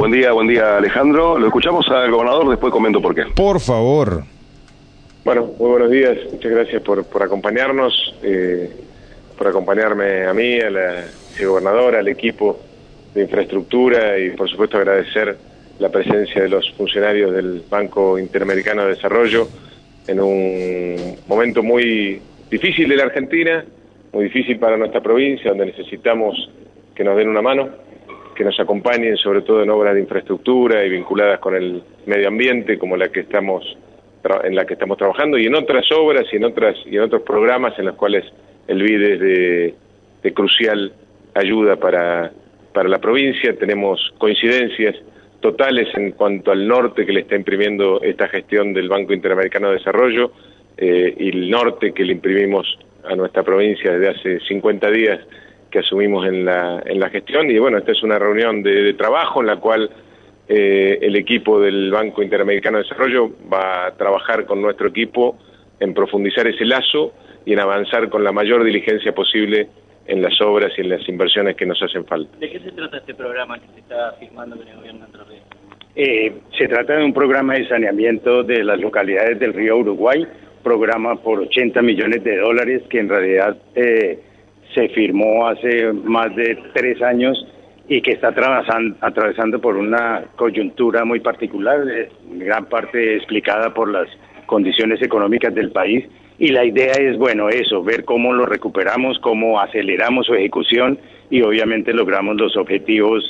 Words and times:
Buen 0.00 0.12
día, 0.12 0.32
buen 0.32 0.48
día 0.48 0.78
Alejandro. 0.78 1.38
Lo 1.38 1.48
escuchamos 1.48 1.86
al 1.90 2.10
gobernador, 2.10 2.48
después 2.48 2.72
comento 2.72 3.02
por 3.02 3.14
qué. 3.14 3.24
Por 3.36 3.60
favor. 3.60 4.24
Bueno, 5.26 5.50
muy 5.58 5.68
buenos 5.72 5.90
días. 5.90 6.16
Muchas 6.32 6.50
gracias 6.50 6.80
por, 6.80 7.04
por 7.04 7.22
acompañarnos, 7.22 8.14
eh, 8.22 8.70
por 9.36 9.48
acompañarme 9.48 10.24
a 10.24 10.32
mí, 10.32 10.58
a 10.58 10.70
la 10.70 11.04
gobernadora, 11.38 11.98
al 11.98 12.08
equipo 12.08 12.58
de 13.12 13.24
infraestructura 13.24 14.18
y 14.18 14.30
por 14.30 14.48
supuesto 14.48 14.78
agradecer 14.78 15.36
la 15.78 15.90
presencia 15.90 16.44
de 16.44 16.48
los 16.48 16.72
funcionarios 16.78 17.34
del 17.34 17.62
Banco 17.68 18.18
Interamericano 18.18 18.84
de 18.84 18.94
Desarrollo 18.94 19.48
en 20.06 20.18
un 20.18 21.18
momento 21.28 21.62
muy 21.62 22.22
difícil 22.50 22.88
de 22.88 22.96
la 22.96 23.02
Argentina, 23.02 23.62
muy 24.14 24.24
difícil 24.24 24.58
para 24.58 24.78
nuestra 24.78 25.02
provincia, 25.02 25.50
donde 25.50 25.66
necesitamos 25.66 26.48
que 26.94 27.04
nos 27.04 27.18
den 27.18 27.28
una 27.28 27.42
mano, 27.42 27.89
que 28.34 28.44
nos 28.44 28.58
acompañen 28.58 29.16
sobre 29.16 29.42
todo 29.42 29.62
en 29.62 29.70
obras 29.70 29.94
de 29.94 30.00
infraestructura 30.00 30.84
y 30.84 30.90
vinculadas 30.90 31.38
con 31.40 31.54
el 31.54 31.82
medio 32.06 32.28
ambiente, 32.28 32.78
como 32.78 32.96
la 32.96 33.08
que 33.08 33.20
estamos 33.20 33.64
en 34.44 34.54
la 34.54 34.66
que 34.66 34.74
estamos 34.74 34.98
trabajando 34.98 35.38
y 35.38 35.46
en 35.46 35.54
otras 35.54 35.90
obras 35.92 36.26
y 36.30 36.36
en 36.36 36.44
otras 36.44 36.76
y 36.84 36.96
en 36.96 37.02
otros 37.02 37.22
programas 37.22 37.78
en 37.78 37.86
los 37.86 37.94
cuales 37.94 38.24
el 38.68 38.82
BID 38.82 39.02
es 39.02 39.20
de, 40.22 40.34
crucial 40.34 40.92
ayuda 41.34 41.76
para 41.76 42.30
para 42.74 42.88
la 42.88 42.98
provincia. 42.98 43.56
Tenemos 43.56 43.98
coincidencias 44.18 44.94
totales 45.40 45.88
en 45.94 46.12
cuanto 46.12 46.52
al 46.52 46.68
norte 46.68 47.06
que 47.06 47.12
le 47.12 47.20
está 47.20 47.34
imprimiendo 47.34 48.00
esta 48.02 48.28
gestión 48.28 48.74
del 48.74 48.88
Banco 48.88 49.12
Interamericano 49.14 49.68
de 49.68 49.78
Desarrollo 49.78 50.32
eh, 50.76 51.14
y 51.18 51.30
el 51.30 51.50
norte 51.50 51.92
que 51.92 52.04
le 52.04 52.12
imprimimos 52.12 52.78
a 53.04 53.16
nuestra 53.16 53.42
provincia 53.42 53.90
desde 53.92 54.08
hace 54.08 54.40
50 54.46 54.90
días 54.90 55.20
que 55.70 55.80
asumimos 55.80 56.26
en 56.26 56.44
la, 56.44 56.82
en 56.84 56.98
la 57.00 57.08
gestión. 57.10 57.50
Y 57.50 57.58
bueno, 57.58 57.78
esta 57.78 57.92
es 57.92 58.02
una 58.02 58.18
reunión 58.18 58.62
de, 58.62 58.94
trabajo 58.94 59.40
en 59.40 59.46
la 59.46 59.56
cual 59.56 59.90
eh, 60.48 60.98
el 61.00 61.16
equipo 61.16 61.60
del 61.60 61.90
Banco 61.90 62.22
Interamericano 62.22 62.78
de 62.78 62.84
Desarrollo 62.84 63.30
va 63.52 63.86
a 63.86 63.96
trabajar 63.96 64.46
con 64.46 64.60
nuestro 64.60 64.88
equipo 64.88 65.38
en 65.78 65.94
profundizar 65.94 66.46
ese 66.46 66.64
lazo 66.64 67.12
y 67.44 67.52
en 67.52 67.60
avanzar 67.60 68.08
con 68.10 68.24
la 68.24 68.32
mayor 68.32 68.64
diligencia 68.64 69.12
posible 69.12 69.68
en 70.06 70.22
las 70.22 70.40
obras 70.40 70.72
y 70.76 70.80
en 70.80 70.88
las 70.90 71.08
inversiones 71.08 71.56
que 71.56 71.66
nos 71.66 71.80
hacen 71.82 72.04
falta. 72.04 72.36
¿De 72.38 72.50
qué 72.50 72.58
se 72.60 72.72
trata 72.72 72.98
este 72.98 73.14
programa 73.14 73.58
que 73.58 73.68
se 73.74 73.80
está 73.80 74.12
firmando 74.18 74.56
con 74.56 74.66
el 74.66 74.76
gobierno 74.76 75.06
de 75.06 75.40
eh, 75.96 76.32
se 76.56 76.68
trata 76.68 76.96
de 76.96 77.04
un 77.04 77.12
programa 77.12 77.54
de 77.54 77.66
saneamiento 77.68 78.44
de 78.44 78.62
las 78.62 78.80
localidades 78.80 79.38
del 79.40 79.52
río 79.52 79.76
Uruguay, 79.76 80.26
programa 80.62 81.16
por 81.16 81.40
80 81.40 81.82
millones 81.82 82.22
de 82.22 82.36
dólares 82.38 82.82
que 82.88 83.00
en 83.00 83.08
realidad 83.08 83.56
eh, 83.74 84.20
se 84.74 84.88
firmó 84.90 85.48
hace 85.48 85.92
más 85.92 86.34
de 86.36 86.58
tres 86.74 87.00
años 87.02 87.46
y 87.88 88.00
que 88.02 88.12
está 88.12 88.28
atravesando, 88.28 88.96
atravesando 89.00 89.60
por 89.60 89.76
una 89.76 90.24
coyuntura 90.36 91.04
muy 91.04 91.20
particular, 91.20 91.80
eh, 91.88 92.08
gran 92.32 92.66
parte 92.66 93.16
explicada 93.16 93.74
por 93.74 93.90
las 93.90 94.08
condiciones 94.46 95.02
económicas 95.02 95.54
del 95.54 95.70
país 95.72 96.06
y 96.40 96.48
la 96.48 96.64
idea 96.64 96.92
es, 96.92 97.18
bueno, 97.18 97.50
eso, 97.50 97.82
ver 97.82 98.04
cómo 98.04 98.32
lo 98.32 98.46
recuperamos, 98.46 99.18
cómo 99.18 99.60
aceleramos 99.60 100.26
su 100.26 100.34
ejecución 100.34 100.98
y 101.28 101.42
obviamente 101.42 101.92
logramos 101.92 102.36
los 102.36 102.56
objetivos 102.56 103.22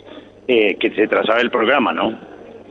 eh, 0.47 0.77
que 0.79 0.91
se 0.93 1.09
trazaba 1.09 1.41
el 1.41 1.51
programa, 1.51 1.93
¿no? 1.93 2.17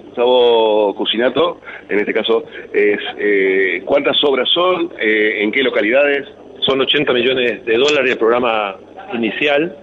Gustavo 0.05 0.95
Cusinato, 0.95 1.59
en 1.89 1.99
este 1.99 2.13
caso, 2.13 2.45
es 2.73 2.99
eh, 3.17 3.83
¿cuántas 3.85 4.17
obras 4.23 4.49
son? 4.49 4.93
Eh, 4.99 5.43
¿En 5.43 5.51
qué 5.51 5.61
localidades? 5.61 6.25
Son 6.69 6.79
80 6.79 7.13
millones 7.13 7.65
de 7.65 7.77
dólares 7.77 8.11
el 8.11 8.17
programa 8.19 8.75
inicial. 9.15 9.75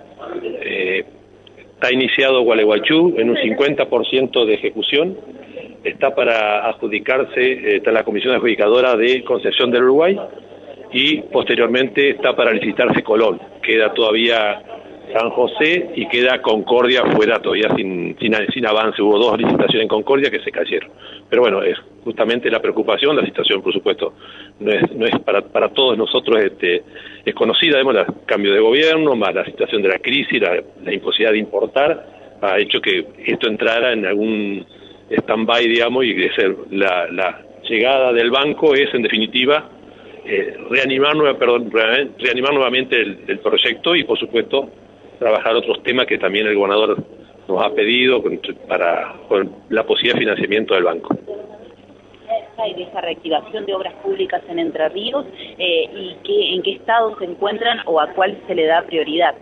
está 1.75 1.93
iniciado 1.93 2.43
Gualeguaychú 2.43 3.15
en 3.19 3.31
un 3.31 3.37
50% 3.37 4.47
de 4.47 4.55
ejecución. 4.55 5.19
Está 5.83 6.15
para 6.15 6.69
adjudicarse, 6.69 7.79
está 7.79 7.91
la 7.91 8.05
comisión 8.05 8.37
adjudicadora 8.37 8.95
de 8.95 9.25
Concepción 9.25 9.73
del 9.73 9.83
Uruguay 9.83 10.17
y 10.93 11.23
posteriormente 11.23 12.11
está 12.11 12.37
para 12.37 12.53
licitarse 12.53 13.03
Colón. 13.03 13.41
Queda 13.65 13.93
todavía 13.93 14.63
San 15.13 15.31
José 15.31 15.91
y 15.97 16.07
queda 16.07 16.41
Concordia 16.41 17.03
fuera 17.17 17.41
todavía 17.41 17.69
sin, 17.75 18.17
sin, 18.21 18.65
avance. 18.65 19.03
Hubo 19.03 19.19
dos 19.19 19.37
licitaciones 19.39 19.83
en 19.83 19.89
Concordia 19.89 20.31
que 20.31 20.39
se 20.39 20.53
cayeron. 20.53 20.93
Pero 21.29 21.43
bueno, 21.43 21.65
es 21.65 21.77
justamente 22.07 22.49
la 22.49 22.61
preocupación, 22.61 23.17
la 23.17 23.25
situación, 23.25 23.61
por 23.61 23.73
supuesto, 23.73 24.15
no 24.61 24.71
es, 25.07 25.19
para, 25.25 25.43
para 25.43 25.71
todos 25.71 25.99
nosotros 25.99 26.41
este, 26.41 26.85
es 27.25 27.35
conocida, 27.35 27.79
vemos 27.79 27.97
el 27.97 28.07
cambio 28.25 28.53
de 28.55 28.61
gobierno, 28.61 29.17
más 29.17 29.35
la 29.35 29.45
situación 29.45 29.83
de 29.83 29.89
la 29.89 29.99
crisis, 29.99 30.41
la, 30.41 30.63
la 30.85 30.95
imposibilidad 30.95 31.33
de 31.33 31.39
importar, 31.39 32.07
ha 32.41 32.61
hecho 32.61 32.81
que 32.81 33.07
esto 33.27 33.49
entrara 33.49 33.93
en 33.93 34.07
algún 34.07 34.65
stand-by, 35.11 35.67
digamos, 35.67 36.05
y 36.05 36.15
que 36.15 36.31
la, 36.71 37.09
la 37.11 37.43
llegada 37.69 38.13
del 38.13 38.31
banco 38.31 38.73
es, 38.75 38.95
en 38.95 39.03
definitiva, 39.03 39.69
eh, 40.25 40.57
reanimar, 40.71 41.17
perdón, 41.39 41.73
reanimar 41.73 42.55
nuevamente 42.55 43.01
el, 43.01 43.39
proyecto 43.41 43.97
y, 43.97 44.05
por 44.05 44.17
supuesto, 44.17 44.71
trabajar 45.19 45.57
otros 45.57 45.83
temas 45.83 46.07
que 46.07 46.19
también 46.19 46.47
el 46.47 46.55
gobernador 46.55 47.03
nos 47.49 47.65
ha 47.65 47.75
pedido 47.75 48.23
para 48.69 49.15
la 49.71 49.85
posibilidad 49.85 50.15
de 50.15 50.21
financiamiento 50.21 50.75
del 50.75 50.85
banco 50.85 51.17
y 52.65 52.75
de 52.75 52.83
esa 52.85 53.01
reactivación 53.01 53.67
de 53.67 53.75
obras 53.75 53.95
públicas 54.03 54.43
en 54.49 54.59
Entre 54.59 54.89
Ríos 54.89 55.27
eh, 55.59 55.89
y 55.93 56.17
qué, 56.25 56.55
en 56.55 56.63
qué 56.63 56.73
estado 56.73 57.17
se 57.19 57.25
encuentran 57.25 57.81
o 57.87 58.01
a 58.01 58.09
cuál 58.13 58.37
se 58.47 58.55
le 58.55 58.67
da 58.67 58.83
prioridad. 58.83 59.35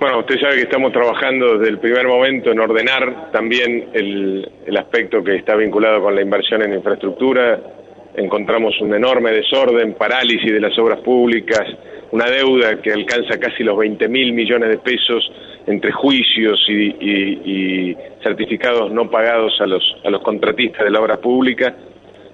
Bueno, 0.00 0.20
usted 0.20 0.38
sabe 0.40 0.56
que 0.56 0.62
estamos 0.62 0.92
trabajando 0.92 1.58
desde 1.58 1.72
el 1.72 1.78
primer 1.78 2.06
momento 2.06 2.50
en 2.50 2.60
ordenar 2.60 3.30
también 3.32 3.90
el, 3.94 4.50
el 4.66 4.76
aspecto 4.76 5.22
que 5.24 5.36
está 5.36 5.56
vinculado 5.56 6.02
con 6.02 6.14
la 6.14 6.22
inversión 6.22 6.62
en 6.62 6.74
infraestructura, 6.74 7.60
encontramos 8.14 8.78
un 8.80 8.94
enorme 8.94 9.30
desorden, 9.30 9.94
parálisis 9.94 10.52
de 10.52 10.60
las 10.60 10.78
obras 10.78 11.00
públicas, 11.00 11.64
una 12.12 12.26
deuda 12.26 12.80
que 12.80 12.92
alcanza 12.92 13.38
casi 13.38 13.62
los 13.62 13.76
20 13.76 14.08
mil 14.08 14.32
millones 14.32 14.68
de 14.70 14.78
pesos 14.78 15.30
entre 15.66 15.92
juicios 15.92 16.58
y, 16.68 17.96
certificados 18.22 18.92
no 18.92 19.08
pagados 19.10 19.60
a 19.60 19.66
los, 19.66 19.82
a 20.04 20.10
los 20.10 20.22
contratistas 20.22 20.84
de 20.84 20.90
la 20.90 21.00
obra 21.00 21.16
pública. 21.18 21.74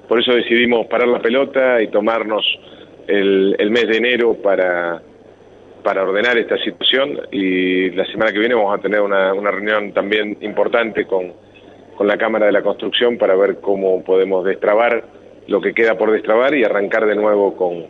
Por 0.09 0.21
eso 0.21 0.33
decidimos 0.33 0.87
parar 0.87 1.09
la 1.09 1.21
pelota 1.21 1.81
y 1.81 1.89
tomarnos 1.89 2.45
el, 3.07 3.71
mes 3.71 3.89
de 3.89 3.97
enero 3.97 4.35
para, 4.35 5.01
para 5.83 6.03
ordenar 6.03 6.37
esta 6.39 6.59
situación. 6.59 7.21
Y 7.31 7.91
la 7.91 8.07
semana 8.07 8.33
que 8.33 8.39
viene 8.39 8.55
vamos 8.55 8.79
a 8.79 8.83
tener 8.83 9.01
una, 9.01 9.33
una 9.33 9.51
reunión 9.51 9.93
también 9.93 10.37
importante 10.41 11.07
con, 11.07 11.33
con 11.97 12.07
la 12.07 12.17
Cámara 12.17 12.47
de 12.47 12.53
la 12.53 12.63
Construcción 12.63 13.19
para 13.19 13.35
ver 13.37 13.61
cómo 13.61 14.03
podemos 14.05 14.45
destrabar 14.45 15.05
lo 15.47 15.61
que 15.61 15.75
queda 15.75 15.97
por 15.97 16.13
destrabar 16.13 16.55
y 16.55 16.65
arrancar 16.65 17.07
de 17.07 17.17
nuevo 17.17 17.57
con, 17.57 17.87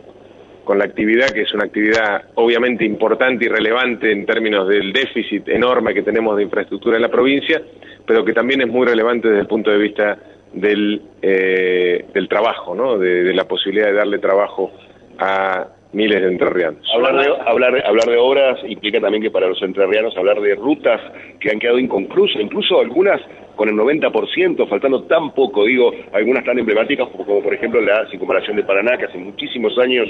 con 0.63 0.79
la 0.79 0.85
actividad, 0.85 1.29
que 1.29 1.41
es 1.41 1.53
una 1.53 1.65
actividad 1.65 2.23
obviamente 2.35 2.85
importante 2.85 3.45
y 3.45 3.47
relevante 3.47 4.11
en 4.11 4.25
términos 4.25 4.67
del 4.67 4.93
déficit 4.93 5.47
enorme 5.49 5.93
que 5.93 6.01
tenemos 6.01 6.37
de 6.37 6.43
infraestructura 6.43 6.95
en 6.95 7.01
la 7.01 7.09
provincia, 7.09 7.61
pero 8.05 8.23
que 8.23 8.33
también 8.33 8.61
es 8.61 8.67
muy 8.67 8.87
relevante 8.87 9.27
desde 9.27 9.41
el 9.41 9.47
punto 9.47 9.71
de 9.71 9.77
vista 9.77 10.17
del, 10.53 11.01
eh, 11.21 12.05
del 12.13 12.27
trabajo, 12.27 12.75
¿no? 12.75 12.97
de, 12.97 13.33
la 13.33 13.45
posibilidad 13.45 13.87
de 13.87 13.93
darle 13.93 14.19
trabajo 14.19 14.71
a 15.19 15.67
miles 15.93 16.21
de 16.21 16.27
entrerrianos. 16.27 16.87
Hablar 16.93 17.15
de, 17.15 17.31
hablar, 17.45 17.83
hablar 17.85 18.05
de 18.05 18.17
obras 18.17 18.59
implica 18.67 18.99
también 18.99 19.23
que 19.23 19.31
para 19.31 19.47
los 19.47 19.61
entrerrianos 19.61 20.15
hablar 20.17 20.39
de 20.41 20.55
rutas 20.55 21.01
que 21.39 21.51
han 21.51 21.59
quedado 21.59 21.79
inconclusas, 21.79 22.41
incluso 22.41 22.79
algunas 22.79 23.21
con 23.55 23.69
el 23.69 23.75
90%, 23.75 24.67
faltando 24.67 25.03
tan 25.03 25.31
poco, 25.31 25.65
digo, 25.65 25.91
algunas 26.11 26.43
tan 26.43 26.57
emblemáticas 26.57 27.07
como, 27.09 27.41
por 27.41 27.53
ejemplo 27.53 27.81
la 27.81 28.09
circunvalación 28.09 28.57
de 28.57 28.63
Paraná, 28.63 28.97
que 28.97 29.05
hace 29.05 29.17
muchísimos 29.17 29.77
años 29.77 30.09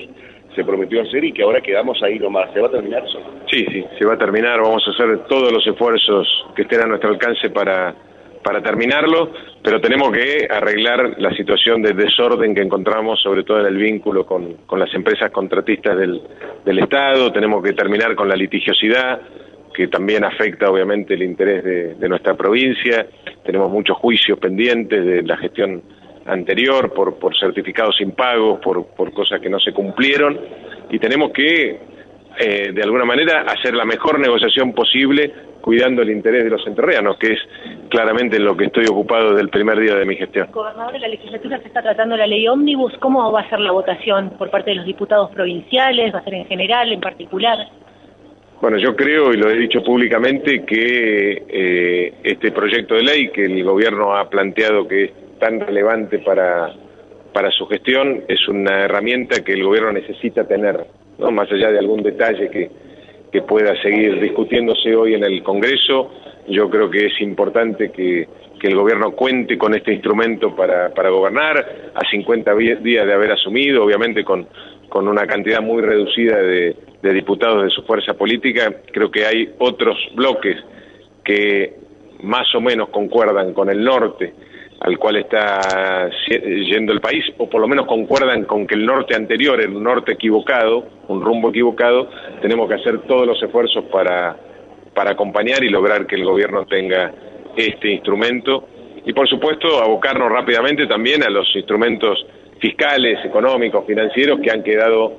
se 0.56 0.64
prometió 0.64 1.02
hacer 1.02 1.24
y 1.24 1.34
que 1.34 1.44
ahora 1.44 1.60
quedamos 1.62 2.02
ahí 2.04 2.20
nomás. 2.20 2.54
¿Se 2.54 2.62
va 2.62 2.68
a 2.68 2.72
terminar 2.72 3.04
eso? 3.04 3.20
Sí, 3.52 3.66
sí, 3.72 3.84
se 3.98 4.06
va 4.06 4.14
a 4.14 4.18
terminar. 4.18 4.62
Vamos 4.62 4.84
a 4.88 4.92
hacer 4.92 5.26
todos 5.28 5.52
los 5.52 5.66
esfuerzos 5.66 6.28
que 6.56 6.62
estén 6.62 6.82
a 6.82 6.86
nuestro 6.86 7.10
alcance 7.10 7.50
para, 7.50 7.94
para 8.44 8.62
terminarlo, 8.62 9.32
pero 9.64 9.80
tenemos 9.80 10.12
que 10.12 10.48
arreglar 10.50 11.16
la 11.18 11.32
situación 11.32 11.82
de 11.82 11.94
desorden 11.94 12.54
que 12.54 12.62
encontramos, 12.62 13.22
sobre 13.22 13.44
todo 13.44 13.62
en 13.62 13.68
el 13.68 13.78
vínculo 13.78 14.26
con, 14.26 14.58
con 14.66 14.80
las 14.80 14.94
empresas 14.94 15.32
contratistas 15.32 15.98
del, 15.98 16.22
del 16.66 16.80
Estado. 16.80 17.32
Tenemos 17.32 17.64
que 17.64 17.74
terminar 17.74 18.16
con 18.16 18.28
la 18.28 18.36
litigiosidad 18.36 19.22
que 19.74 19.88
también 19.88 20.24
afecta 20.24 20.70
obviamente 20.70 21.16
el 21.16 21.24
interés 21.24 21.64
de, 22.00 22.08
nuestra 22.10 22.36
provincia. 22.36 23.08
Tenemos 23.44 23.72
muchos 23.72 23.98
juicios 23.98 24.38
pendientes 24.40 25.04
de 25.04 25.24
la 25.24 25.36
gestión 25.38 25.82
anterior 26.26 26.94
por, 26.94 27.18
por 27.18 27.38
certificados 27.38 28.00
impagos, 28.00 28.60
por, 28.60 28.86
por 28.96 29.12
cosas 29.12 29.42
que 29.42 29.50
no 29.50 29.60
se 29.60 29.74
cumplieron 29.74 30.40
y 30.90 31.00
tenemos 31.00 31.32
que, 31.32 31.80
eh, 32.40 32.72
de 32.74 32.84
alguna 32.84 33.06
manera, 33.06 33.42
hacer 33.42 33.74
la 33.74 33.86
mejor 33.86 34.20
negociación 34.20 34.74
posible 34.74 35.34
cuidando 35.62 36.02
el 36.02 36.10
interés 36.10 36.44
de 36.44 36.50
los 36.50 36.66
entrerrianos, 36.68 37.18
que 37.18 37.34
es 37.34 37.40
claramente 37.90 38.36
en 38.36 38.44
lo 38.44 38.58
que 38.58 38.66
estoy 38.66 38.86
ocupado 38.86 39.30
desde 39.30 39.42
el 39.42 39.50
primer 39.50 39.80
día 39.80 39.96
de 39.96 40.06
mi 40.06 40.16
gestión. 40.16 40.48
Gobernador, 40.52 41.00
la 41.00 41.08
legislatura 41.08 41.60
se 41.60 41.68
está 41.68 41.82
tratando 41.82 42.18
la 42.18 42.28
ley 42.28 42.48
ómnibus. 42.48 42.94
¿Cómo 43.00 43.32
va 43.32 43.42
a 43.42 43.50
ser 43.50 43.60
la 43.60 43.72
votación 43.72 44.32
por 44.38 44.50
parte 44.50 44.72
de 44.72 44.78
los 44.78 44.86
diputados 44.86 45.32
provinciales? 45.32 46.14
¿Va 46.14 46.20
a 46.20 46.24
ser 46.24 46.34
en 46.34 46.46
general, 46.48 46.92
en 46.92 47.00
particular? 47.00 47.58
Bueno, 48.62 48.78
yo 48.78 48.96
creo 48.96 49.34
y 49.34 49.38
lo 49.38 49.50
he 49.50 49.58
dicho 49.58 49.84
públicamente 49.84 50.64
que 50.66 51.44
eh, 51.50 52.14
este 52.24 52.52
proyecto 52.52 52.96
de 52.96 53.04
ley 53.04 53.30
que 53.30 53.44
el 53.44 53.64
gobierno 53.64 54.16
ha 54.16 54.30
planteado 54.30 54.88
que 54.88 55.04
es 55.04 55.12
tan 55.40 55.60
relevante 55.60 56.20
para, 56.20 56.74
para 57.34 57.52
su 57.52 57.66
gestión 57.68 58.24
es 58.28 58.48
una 58.48 58.86
herramienta 58.86 59.44
que 59.44 59.54
el 59.54 59.64
gobierno 59.64 59.92
necesita 59.92 60.48
tener, 60.48 60.86
¿no? 61.18 61.32
más 61.32 61.52
allá 61.52 61.72
de 61.72 61.80
algún 61.80 62.04
detalle 62.04 62.50
que, 62.50 62.70
que 63.32 63.42
pueda 63.42 63.80
seguir 63.82 64.20
discutiéndose 64.20 64.96
hoy 64.96 65.16
en 65.16 65.24
el 65.24 65.44
Congreso. 65.44 66.12
Yo 66.48 66.70
creo 66.70 66.90
que 66.90 67.08
es 67.08 67.22
importante 67.22 67.92
que, 67.92 68.28
que 68.60 68.68
el 68.68 68.76
gobierno 68.76 69.12
cuente 69.12 69.58
con 69.58 69.74
este 69.74 69.94
instrumento 69.94 70.56
para, 70.56 70.94
para 70.94 71.10
gobernar 71.10 71.92
a 71.94 72.10
50 72.10 72.56
días 72.56 72.84
de 72.84 73.14
haber 73.14 73.32
asumido, 73.32 73.84
obviamente 73.84 74.24
con, 74.24 74.48
con 74.90 75.08
una 75.08 75.26
cantidad 75.26 75.62
muy 75.62 75.82
reducida 75.82 76.38
de, 76.38 76.76
de 77.02 77.14
diputados 77.14 77.64
de 77.64 77.70
su 77.70 77.84
fuerza 77.84 78.14
política. 78.14 78.74
Creo 78.92 79.10
que 79.10 79.26
hay 79.26 79.50
otros 79.60 79.98
bloques 80.16 80.58
que 81.24 81.76
más 82.22 82.54
o 82.56 82.62
menos 82.62 82.90
concuerdan 82.90 83.54
con 83.54 83.70
el 83.70 83.84
norte 83.84 84.34
al 84.84 85.00
cual 85.00 85.16
está 85.16 86.10
yendo 86.30 86.92
el 86.92 87.00
país, 87.00 87.26
o 87.38 87.50
por 87.50 87.62
lo 87.62 87.68
menos 87.68 87.86
concuerdan 87.86 88.44
con 88.44 88.68
que 88.68 88.76
el 88.76 88.86
norte 88.86 89.16
anterior 89.16 89.60
un 89.66 89.82
norte 89.82 90.12
equivocado, 90.12 90.86
un 91.08 91.22
rumbo 91.22 91.50
equivocado, 91.50 92.10
tenemos 92.42 92.68
que 92.68 92.76
hacer 92.76 93.00
todos 93.08 93.26
los 93.26 93.42
esfuerzos 93.42 93.86
para, 93.86 94.36
para 94.94 95.12
acompañar 95.12 95.64
y 95.64 95.70
lograr 95.70 96.06
que 96.06 96.16
el 96.16 96.26
gobierno 96.26 96.66
tenga 96.66 97.14
este 97.56 97.92
instrumento 97.92 98.68
y 99.06 99.14
por 99.14 99.28
supuesto 99.30 99.82
abocarnos 99.82 100.30
rápidamente 100.30 100.86
también 100.86 101.24
a 101.24 101.30
los 101.30 101.48
instrumentos 101.56 102.26
fiscales, 102.60 103.24
económicos, 103.24 103.86
financieros 103.86 104.40
que 104.42 104.52
han 104.52 104.64
quedado 104.64 105.18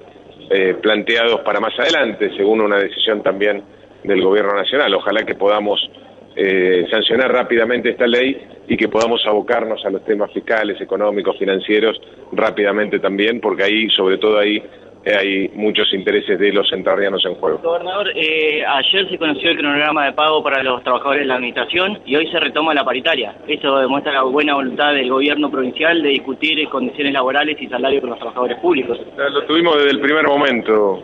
eh, 0.50 0.76
planteados 0.82 1.40
para 1.40 1.60
más 1.60 1.78
adelante, 1.78 2.30
según 2.36 2.60
una 2.60 2.76
decisión 2.76 3.22
también 3.22 3.62
del 4.02 4.22
Gobierno 4.22 4.52
Nacional. 4.54 4.92
Ojalá 4.94 5.24
que 5.24 5.34
podamos 5.34 5.80
eh, 6.36 6.86
sancionar 6.90 7.32
rápidamente 7.32 7.90
esta 7.90 8.06
ley 8.06 8.36
y 8.66 8.76
que 8.76 8.88
podamos 8.88 9.24
abocarnos 9.26 9.84
a 9.84 9.90
los 9.90 10.04
temas 10.04 10.32
fiscales, 10.32 10.80
económicos, 10.80 11.38
financieros 11.38 12.00
rápidamente 12.32 12.98
también, 12.98 13.40
porque 13.40 13.62
ahí, 13.62 13.88
sobre 13.90 14.18
todo 14.18 14.38
ahí, 14.38 14.62
hay 15.06 15.48
muchos 15.54 15.92
intereses 15.92 16.38
de 16.38 16.52
los 16.52 16.72
entrerrianos 16.72 17.24
en 17.26 17.34
juego. 17.34 17.58
Gobernador, 17.58 18.10
eh, 18.16 18.64
ayer 18.66 19.08
se 19.10 19.18
conoció 19.18 19.50
el 19.50 19.58
cronograma 19.58 20.06
de 20.06 20.12
pago 20.12 20.42
para 20.42 20.62
los 20.62 20.82
trabajadores 20.82 21.22
de 21.22 21.26
la 21.26 21.34
administración 21.34 22.00
y 22.06 22.16
hoy 22.16 22.26
se 22.30 22.40
retoma 22.40 22.74
la 22.74 22.84
paritaria. 22.84 23.34
Eso 23.46 23.78
demuestra 23.78 24.12
la 24.12 24.22
buena 24.22 24.54
voluntad 24.54 24.94
del 24.94 25.10
gobierno 25.10 25.50
provincial 25.50 26.02
de 26.02 26.08
discutir 26.08 26.66
condiciones 26.68 27.12
laborales 27.12 27.60
y 27.60 27.66
salarios 27.68 28.00
con 28.00 28.10
los 28.10 28.18
trabajadores 28.18 28.58
públicos. 28.58 28.98
Lo 29.16 29.44
tuvimos 29.44 29.76
desde 29.76 29.90
el 29.90 30.00
primer 30.00 30.26
momento. 30.26 31.02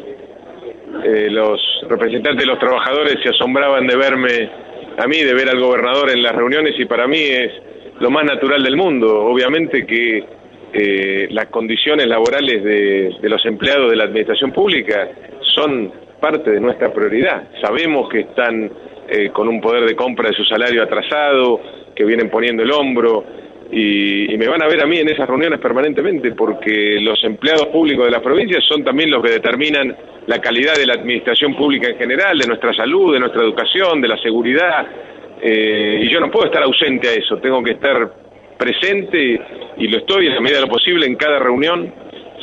Eh, 1.04 1.28
los 1.30 1.60
representantes 1.88 2.44
de 2.44 2.46
los 2.46 2.58
trabajadores 2.58 3.16
se 3.22 3.28
asombraban 3.28 3.86
de 3.86 3.96
verme 3.96 4.50
a 5.00 5.06
mí, 5.06 5.22
de 5.22 5.32
ver 5.32 5.48
al 5.48 5.58
gobernador 5.58 6.10
en 6.10 6.22
las 6.22 6.34
reuniones 6.34 6.74
y 6.78 6.84
para 6.84 7.06
mí 7.06 7.18
es 7.18 7.52
lo 8.00 8.10
más 8.10 8.24
natural 8.24 8.62
del 8.62 8.76
mundo. 8.76 9.24
Obviamente 9.24 9.86
que 9.86 10.24
eh, 10.72 11.26
las 11.30 11.46
condiciones 11.46 12.06
laborales 12.06 12.62
de, 12.62 13.16
los 13.22 13.44
empleados 13.46 13.90
de 13.90 13.96
la 13.96 14.04
administración 14.04 14.52
pública 14.52 15.08
son 15.54 15.90
parte 16.20 16.50
de 16.50 16.60
nuestra 16.60 16.92
prioridad. 16.92 17.48
Sabemos 17.62 18.10
que 18.10 18.20
están 18.20 18.70
eh, 19.08 19.30
con 19.30 19.48
un 19.48 19.60
poder 19.60 19.88
de 19.88 19.96
compra 19.96 20.28
de 20.28 20.36
su 20.36 20.44
salario 20.44 20.82
atrasado, 20.82 21.60
que 21.96 22.04
vienen 22.04 22.28
poniendo 22.28 22.62
el 22.62 22.70
hombro, 22.70 23.24
y, 23.72 24.36
me 24.36 24.48
van 24.48 24.62
a 24.62 24.66
ver 24.66 24.82
a 24.82 24.86
mí 24.86 24.98
en 24.98 25.08
esas 25.08 25.28
reuniones 25.28 25.60
permanentemente, 25.60 26.32
porque 26.32 26.98
los 27.00 27.22
empleados 27.22 27.66
públicos 27.66 28.04
de 28.04 28.10
las 28.10 28.22
provincias 28.22 28.64
son 28.66 28.82
también 28.82 29.10
los 29.10 29.22
que 29.22 29.30
determinan 29.30 29.94
la 30.26 30.40
calidad 30.40 30.74
de 30.74 30.86
la 30.86 30.94
administración 30.94 31.54
pública 31.54 31.88
en 31.88 31.96
general, 31.96 32.38
de 32.38 32.46
nuestra 32.46 32.72
salud, 32.72 33.12
de 33.12 33.20
nuestra 33.20 33.42
educación, 33.42 34.00
de 34.00 34.08
la 34.08 34.16
seguridad, 34.18 34.86
eh, 35.42 36.00
y 36.02 36.08
yo 36.08 36.20
no 36.20 36.30
puedo 36.30 36.46
estar 36.46 36.62
ausente 36.62 37.08
a 37.08 37.12
eso, 37.12 37.38
tengo 37.38 37.62
que 37.62 37.72
estar 37.72 38.12
presente 38.58 39.40
y 39.78 39.88
lo 39.88 39.98
estoy 39.98 40.26
en 40.26 40.34
la 40.34 40.40
medida 40.40 40.58
de 40.58 40.66
lo 40.66 40.72
posible 40.72 41.06
en 41.06 41.16
cada 41.16 41.38
reunión. 41.38 41.92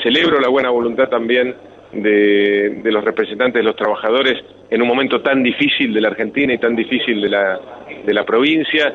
Celebro 0.01 0.39
la 0.39 0.47
buena 0.47 0.69
voluntad 0.71 1.09
también 1.09 1.55
de, 1.93 2.81
los 2.85 3.03
representantes 3.03 3.61
de 3.61 3.63
los 3.63 3.75
trabajadores 3.75 4.43
en 4.69 4.81
un 4.81 4.87
momento 4.87 5.21
tan 5.21 5.43
difícil 5.43 5.93
de 5.93 6.01
la 6.01 6.09
Argentina 6.09 6.53
y 6.53 6.57
tan 6.57 6.75
difícil 6.75 7.21
de 7.21 7.29
la, 7.29 7.59
de 8.03 8.13
la 8.13 8.25
provincia. 8.25 8.93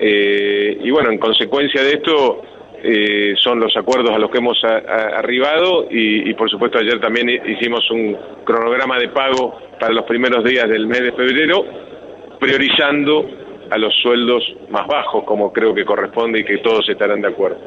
Eh, 0.00 0.78
y 0.82 0.90
bueno, 0.90 1.10
en 1.10 1.18
consecuencia 1.18 1.82
de 1.82 1.90
esto 1.90 2.42
eh, 2.82 3.34
son 3.36 3.60
los 3.60 3.76
acuerdos 3.76 4.10
a 4.10 4.18
los 4.18 4.30
que 4.30 4.38
hemos 4.38 4.58
arribado 4.64 5.86
y, 5.90 6.30
y, 6.30 6.34
por 6.34 6.50
supuesto 6.50 6.78
ayer 6.78 6.98
también 6.98 7.28
hicimos 7.28 7.88
un 7.90 8.16
cronograma 8.44 8.98
de 8.98 9.08
pago 9.08 9.58
para 9.78 9.92
los 9.92 10.04
primeros 10.04 10.42
días 10.42 10.68
del 10.68 10.86
mes 10.86 11.02
de 11.02 11.12
febrero, 11.12 11.66
priorizando 12.38 13.28
a 13.70 13.78
los 13.78 13.94
sueldos 14.02 14.42
más 14.70 14.86
bajos, 14.86 15.24
como 15.24 15.52
creo 15.52 15.74
que 15.74 15.84
corresponde 15.84 16.40
y 16.40 16.44
que 16.44 16.58
todos 16.58 16.88
estarán 16.88 17.20
de 17.20 17.28
acuerdo. 17.28 17.58